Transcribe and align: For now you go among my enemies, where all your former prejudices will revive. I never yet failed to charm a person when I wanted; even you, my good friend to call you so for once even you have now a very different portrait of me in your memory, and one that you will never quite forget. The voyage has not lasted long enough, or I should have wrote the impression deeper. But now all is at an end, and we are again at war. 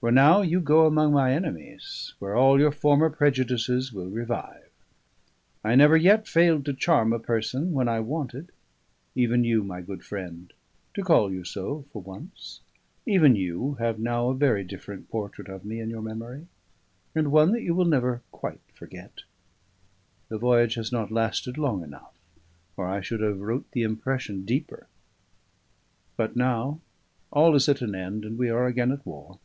For 0.00 0.12
now 0.12 0.42
you 0.42 0.60
go 0.60 0.86
among 0.86 1.12
my 1.12 1.32
enemies, 1.34 2.14
where 2.20 2.36
all 2.36 2.60
your 2.60 2.70
former 2.70 3.10
prejudices 3.10 3.92
will 3.92 4.08
revive. 4.08 4.70
I 5.64 5.74
never 5.74 5.96
yet 5.96 6.28
failed 6.28 6.64
to 6.66 6.72
charm 6.72 7.12
a 7.12 7.18
person 7.18 7.72
when 7.72 7.88
I 7.88 7.98
wanted; 7.98 8.52
even 9.16 9.42
you, 9.42 9.64
my 9.64 9.80
good 9.80 10.04
friend 10.04 10.52
to 10.94 11.02
call 11.02 11.32
you 11.32 11.42
so 11.42 11.84
for 11.92 12.00
once 12.00 12.60
even 13.06 13.34
you 13.34 13.74
have 13.80 13.98
now 13.98 14.28
a 14.28 14.36
very 14.36 14.62
different 14.62 15.10
portrait 15.10 15.48
of 15.48 15.64
me 15.64 15.80
in 15.80 15.90
your 15.90 16.00
memory, 16.00 16.46
and 17.12 17.32
one 17.32 17.50
that 17.50 17.62
you 17.62 17.74
will 17.74 17.84
never 17.84 18.22
quite 18.30 18.60
forget. 18.74 19.22
The 20.28 20.38
voyage 20.38 20.74
has 20.76 20.92
not 20.92 21.10
lasted 21.10 21.58
long 21.58 21.82
enough, 21.82 22.14
or 22.76 22.86
I 22.86 23.00
should 23.00 23.20
have 23.20 23.40
wrote 23.40 23.68
the 23.72 23.82
impression 23.82 24.44
deeper. 24.44 24.86
But 26.16 26.36
now 26.36 26.78
all 27.32 27.56
is 27.56 27.68
at 27.68 27.82
an 27.82 27.96
end, 27.96 28.24
and 28.24 28.38
we 28.38 28.48
are 28.48 28.68
again 28.68 28.92
at 28.92 29.04
war. 29.04 29.40